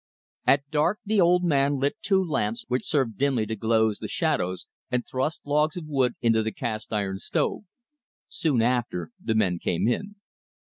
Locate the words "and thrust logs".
4.89-5.77